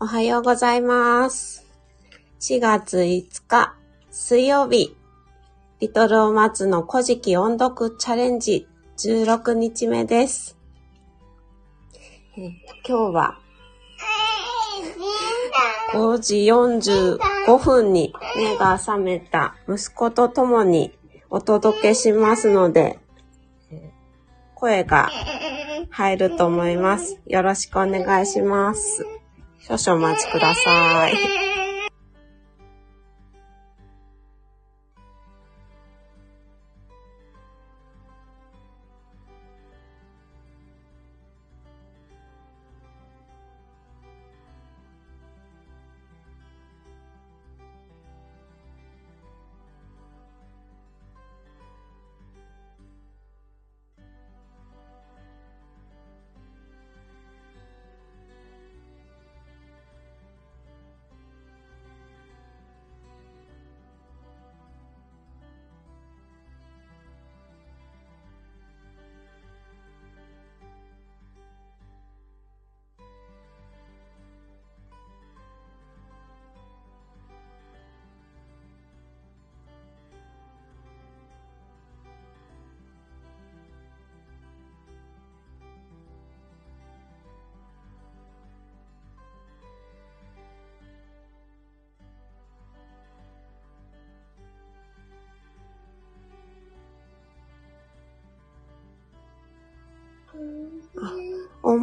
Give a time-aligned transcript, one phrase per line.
[0.00, 1.64] おはようございます。
[2.40, 3.74] 4月5日
[4.10, 4.94] 水曜日、
[5.80, 10.56] リトルオマツの古事記音読チャレンジ16日目です。
[12.36, 12.48] え
[12.86, 13.38] 今日は
[15.92, 20.92] 5時45分に目が覚めた息子と共に
[21.28, 23.00] お届けしますので、
[24.54, 25.10] 声が
[25.90, 27.20] 入ると思います。
[27.26, 29.04] よろしくお願いします。
[29.58, 31.43] 少々お待ちください。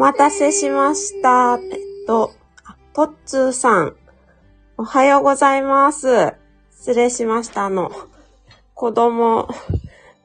[0.00, 1.58] 待たせしました。
[1.62, 2.32] えっと、
[2.64, 3.96] あトッツーさん、
[4.78, 6.32] おはようございます。
[6.72, 7.66] 失礼しました。
[7.66, 7.92] あの、
[8.72, 9.46] 子供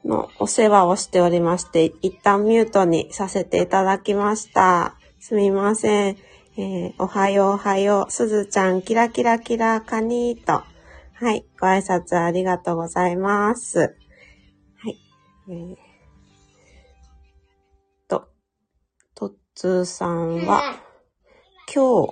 [0.02, 4.94] のお世話をしておりまして、一旦ミュートにさせていただきました。
[5.20, 6.16] すみません。
[6.56, 8.10] えーおはようおはよう。
[8.10, 10.64] すずちゃん、キラキラキラカニーと。
[11.12, 13.94] はい、ご挨拶ありがとうございます。
[14.78, 14.96] はい。
[15.50, 15.85] えー
[19.56, 20.76] トッツーさんは、
[21.74, 22.06] 今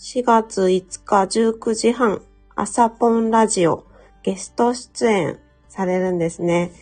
[0.00, 2.22] 日、4月5日19時半、
[2.56, 3.86] 朝ポンラジオ、
[4.24, 6.72] ゲスト出演されるんですね。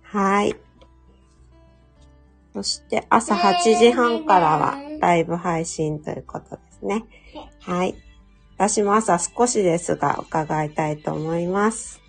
[0.00, 0.54] はい。
[2.52, 7.04] そして朝8時半からはライブ配信ということですね。
[7.62, 7.96] はい。
[8.56, 12.00] 私も朝少しですが伺いたいと思います。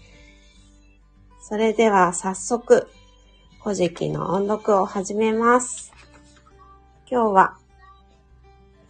[1.42, 2.88] それでは早速、
[3.64, 5.95] 古事記の音読を始めます。
[7.08, 7.58] 今日は、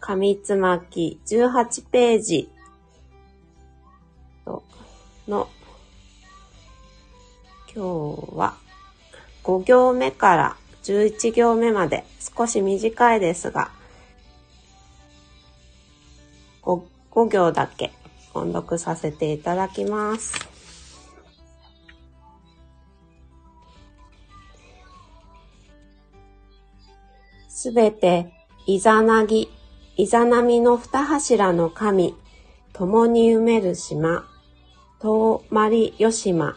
[0.00, 2.48] 紙つまき18ページ
[5.28, 5.50] の、
[7.74, 8.56] 今日は
[9.44, 13.70] 5行目から11行目まで少し短いですが、
[16.62, 17.92] 5, 5行だけ
[18.32, 20.55] 音読させていただきます。
[27.66, 28.32] すべて、
[28.64, 29.50] いざなぎ、
[29.96, 32.14] いざなみの二柱の神、
[32.72, 34.24] 共に埋める島、
[35.00, 36.56] 遠まりよしま、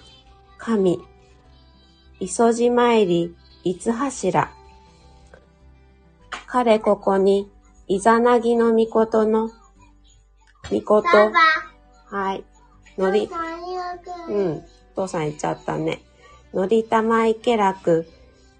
[0.60, 1.00] 神、
[2.20, 4.52] 磯じ参り、いつ柱。
[6.46, 7.50] 彼ここに、
[7.88, 9.50] いざなぎのみことの、
[10.70, 11.08] みこと、
[12.16, 12.44] はい、
[13.00, 13.28] のり、
[14.28, 16.04] うん、父さん言っちゃったね。
[16.54, 18.08] のりたまいけらく、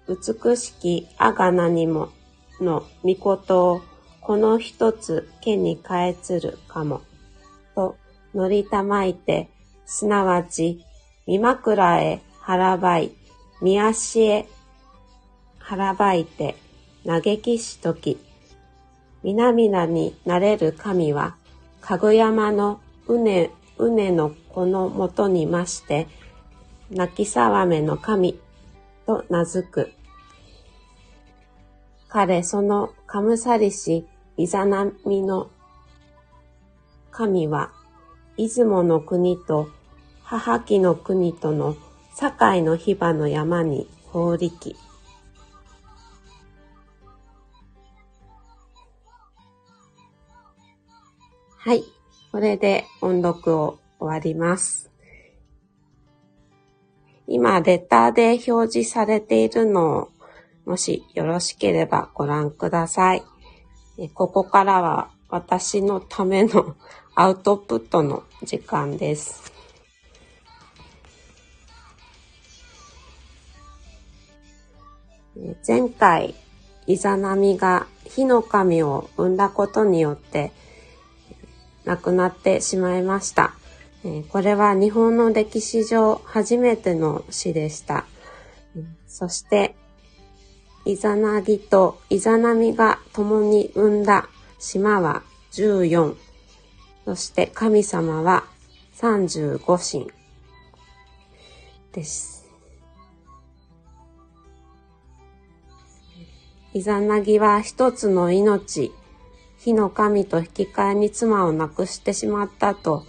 [0.08, 2.10] 美しきあがなにも、
[2.60, 3.82] のみことを、
[4.20, 7.02] この一つ、けにかえつるかも。
[7.74, 7.96] と、
[8.34, 9.48] のりたまいて、
[9.86, 10.84] すなわち、
[11.26, 13.12] み枕へ腹ばい、
[13.62, 14.48] み足へ
[15.58, 16.56] 腹ばいて、
[17.06, 18.18] 嘆きしとき。
[19.22, 21.36] みなみなになれる神は、
[21.80, 26.08] かぐ山のうね、うねの子のもとにまして、
[26.90, 28.38] 泣きさわめの神
[29.06, 29.92] と名付く。
[32.10, 34.04] 彼そのかむさりし
[34.36, 35.50] いざなみの
[37.10, 37.70] 神は、
[38.36, 39.68] 出雲の国と
[40.22, 41.76] 母木の国との
[42.18, 42.30] 境
[42.62, 44.74] の火場の山に放力。
[51.58, 51.84] はい。
[52.32, 54.90] これで音読を終わります。
[57.26, 60.08] 今、レターで表示されているのを、
[60.64, 63.22] もしよろしければご覧ください。
[64.14, 66.76] ここからは私のための
[67.14, 69.52] アウトプットの時間です。
[75.66, 76.34] 前回、
[76.86, 80.52] イザナミが火の神を生んだことによって
[81.84, 83.54] 亡くなってしまいました。
[84.30, 88.06] これは日本の歴史上初めての死でした。
[89.06, 89.76] そして、
[90.90, 94.28] イザナギとイザナミが共に生んだ
[94.58, 95.22] 島は
[95.52, 96.16] 14。
[97.04, 98.42] そして神様は
[98.96, 100.10] 35神
[101.92, 102.50] です。
[106.74, 108.90] イザナギは一つの命、
[109.60, 113.06] 火の神と引き換えに妻を亡くしてしまったと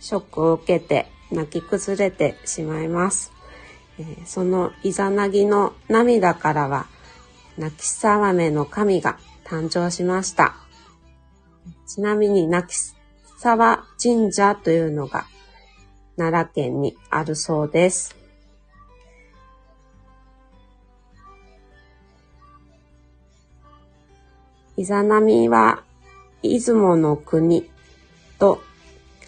[0.00, 3.32] ショックを受けて泣き崩れてしまいます。
[4.24, 6.86] そのイザナギの涙からは
[7.58, 10.54] 泣き沢めの神が誕生しました。
[11.86, 12.76] ちなみに泣き
[13.38, 15.26] 沢神社というのが
[16.16, 18.16] 奈良県にあるそうです。
[24.76, 25.82] イザナミは
[26.42, 27.68] 出雲の国
[28.38, 28.62] と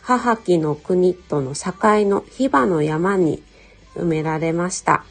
[0.02, 1.72] 母木の国との境
[2.08, 3.42] の火場の山に
[3.96, 5.04] 埋められました。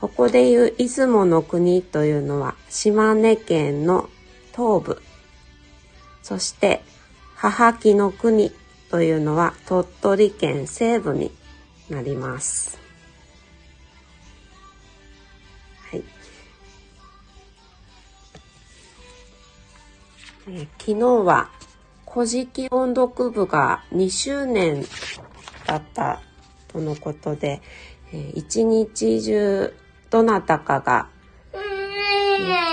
[0.00, 4.08] ここでいう出雲の国というのは島根県の
[4.52, 5.02] 東部。
[6.22, 6.82] そして
[7.34, 8.52] 母木の国
[8.90, 11.32] というのは鳥取県西部に
[11.90, 12.78] なります。
[15.90, 16.04] はい。
[20.48, 21.50] え昨日は
[22.08, 24.84] 古事記音読部が2周年
[25.66, 26.20] だった
[26.68, 27.60] とのことで、
[28.12, 29.74] え一日中
[30.10, 31.08] どなたかが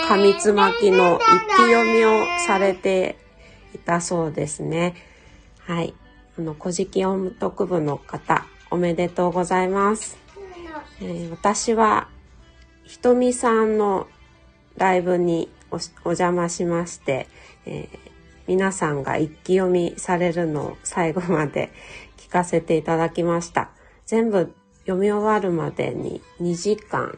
[0.07, 3.17] 紙つまきの一気読みをされて
[3.73, 4.93] いたそうですね。
[5.59, 5.95] はい。
[6.37, 10.17] あの、古事記音読部の方、おめでとうございます。
[11.01, 12.07] えー、私は、
[12.83, 14.07] ひとみさんの
[14.77, 15.79] ライブにお
[16.09, 17.27] 邪魔しまして、
[17.65, 17.99] えー、
[18.47, 21.71] 皆さんが一気読みされるのを最後まで
[22.17, 23.69] 聞かせていただきました。
[24.05, 27.17] 全部読み終わるまでに2時間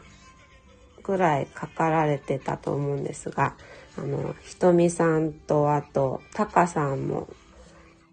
[1.08, 3.56] ぐらいかかられてたと思うんですが、
[3.96, 7.28] あの、ひとみさんとあと、たかさんも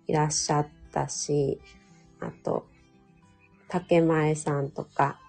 [0.08, 1.60] いらっしゃったし、
[2.22, 2.66] あと、
[3.68, 5.20] 竹前さんとか、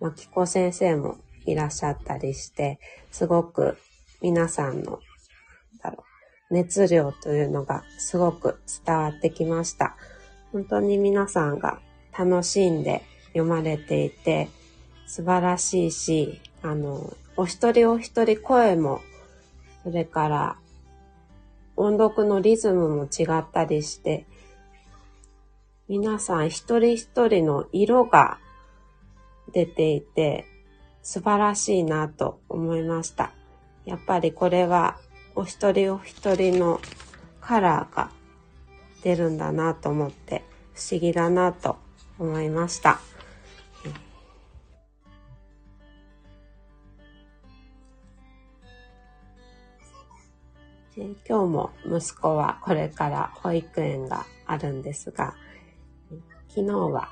[0.00, 2.80] まきこ先生もいらっしゃったりして、
[3.10, 3.76] すごく
[4.22, 5.00] 皆さんの
[5.82, 6.04] だろ
[6.50, 9.94] う熱量というのがすごく伝わってきました。
[10.52, 11.80] 本当に皆さんが
[12.18, 13.02] 楽しんで
[13.34, 14.48] 読まれていて
[15.08, 19.00] 素晴らしいし、あの、お一人お一人声も、
[19.82, 20.56] それから
[21.76, 24.26] 音読のリズムも違ったりして、
[25.88, 28.38] 皆さん一人一人の色が
[29.54, 30.44] 出ていて
[31.02, 33.32] 素晴らしいなと思いました。
[33.86, 34.98] やっぱりこれは
[35.34, 36.80] お一人お一人の
[37.40, 38.10] カラーが
[39.02, 40.44] 出るんだなと思って
[40.74, 41.76] 不思議だなと
[42.18, 43.00] 思いました。
[50.98, 55.34] 今日も息子はこれから保育園があるんですが、
[56.48, 57.08] 昨日は、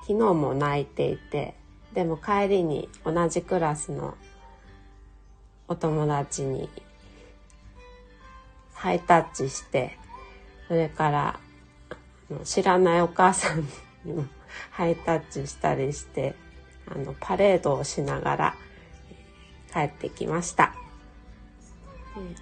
[0.00, 1.54] 昨日も泣いていて、
[1.92, 4.16] でも帰りに同じクラスの
[5.68, 6.68] お友達に
[8.72, 9.96] ハイタッチして、
[10.66, 11.40] それから
[12.42, 13.60] 知らないお母さん
[14.04, 14.24] にも
[14.72, 16.34] ハイタッチしたりして、
[16.92, 18.54] あの、パレードをしながら
[19.72, 20.74] 帰ってきました。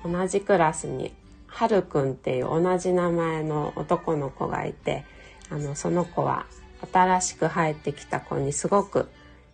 [0.05, 1.14] 同じクラスに、
[1.47, 5.05] はるくんっていう同じ名前の男の子がいて、
[5.50, 6.47] あの、その子は
[6.93, 9.09] 新しく入ってきた子にすごく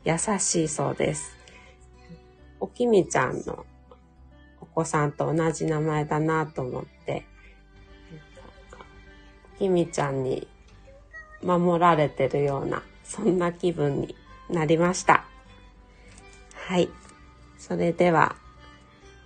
[0.05, 1.37] 優しいそうです。
[2.61, 3.67] おきみちゃんの
[4.61, 7.25] お子さんと同じ名前だなと思って、
[9.57, 10.47] おきみちゃんに
[11.43, 14.17] 守られてるような、そんな気分に
[14.49, 15.25] なりました。
[16.55, 16.89] はい。
[17.59, 18.37] それでは、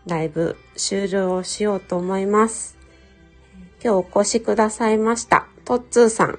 [0.07, 2.77] ライブ終了しようと思います。
[3.83, 5.47] 今日お越しくださいました。
[5.65, 6.39] トッツーさん、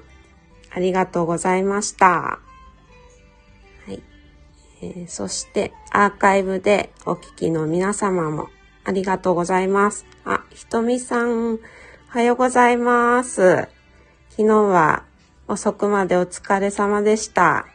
[0.70, 2.06] ありがとうございました。
[2.06, 2.40] は
[3.88, 4.02] い。
[4.82, 8.48] えー、そして、アーカイブでお聞きの皆様も
[8.84, 10.04] ありがとうございます。
[10.24, 11.58] あ、ひとみさん、お
[12.08, 13.68] はようございます。
[14.30, 15.04] 昨日は
[15.48, 17.66] 遅くまでお疲れ様でした。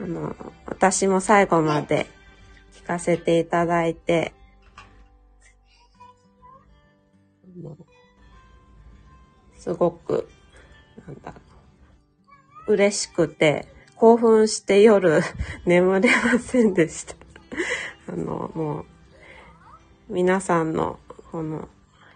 [0.00, 0.36] あの、
[0.66, 2.06] 私も最後まで
[2.74, 4.32] 聞かせていただいて、
[7.56, 7.76] の
[9.56, 10.28] すごく、
[11.06, 11.38] なんだろ
[12.66, 15.22] う、嬉しくて、興奮して夜
[15.66, 17.14] 眠れませんでした。
[18.12, 18.84] あの、もう、
[20.08, 20.98] 皆さんの、
[21.30, 21.68] この、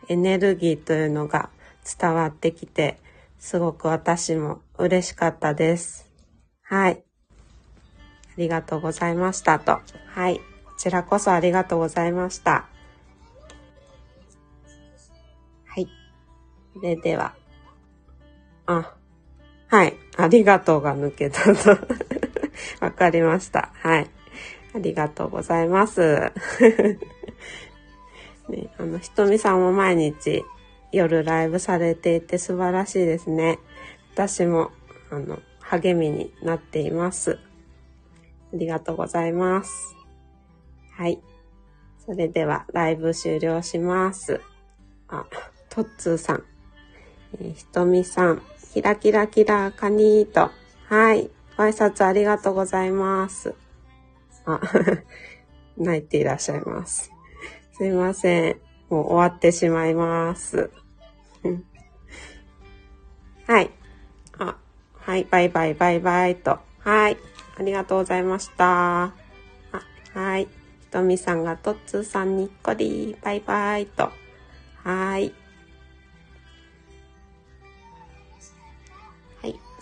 [0.08, 1.50] エネルギーというのが
[1.98, 2.98] 伝わってきて、
[3.38, 6.10] すごく私も嬉しかったです。
[6.62, 7.04] はい。
[8.28, 9.80] ありがとうございましたと。
[10.08, 10.38] はい。
[10.38, 10.42] こ
[10.78, 12.66] ちらこそありがとうございました。
[16.76, 17.34] それでは。
[18.66, 18.94] あ、
[19.68, 19.96] はい。
[20.16, 21.70] ありがとうが抜けたと。
[22.80, 23.70] わかりました。
[23.74, 24.10] はい。
[24.74, 26.32] ありがとうございます。
[28.48, 30.44] ね、あの、ひとみさんも毎日
[30.92, 33.58] 夜ライブされていて素晴らしいですね。
[34.12, 34.70] 私も、
[35.10, 37.38] あの、励みになっています。
[38.52, 39.96] ありがとうございます。
[40.92, 41.20] はい。
[42.04, 44.40] それでは、ライブ終了します。
[45.08, 45.26] あ、
[45.68, 46.44] トッツーさん。
[47.38, 48.42] ひとみさん。
[48.72, 50.50] キラキラキラカニーと。
[50.88, 51.30] はい。
[51.56, 53.54] ご挨拶ありがとうございます。
[54.44, 54.60] あ、
[55.76, 57.10] 泣いていらっしゃいます。
[57.72, 58.60] すいません。
[58.88, 60.70] もう終わってしまいます。
[63.46, 63.70] はい。
[64.38, 64.56] あ、
[64.94, 65.24] はい。
[65.24, 66.58] バイバイバイバイと。
[66.80, 67.16] はい。
[67.58, 69.04] ありがとうございました。
[69.04, 69.12] あ、
[70.14, 70.44] はい。
[70.44, 70.50] ひ
[70.90, 73.16] とみさんがとっつーさんにっこり。
[73.22, 74.10] バイバイと。
[74.84, 75.32] はい。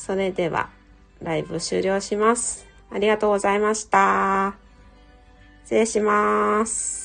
[0.04, 0.68] それでは、
[1.22, 2.66] ライブ終了します。
[2.90, 4.54] ありがとうございました。
[5.64, 7.03] 失礼します。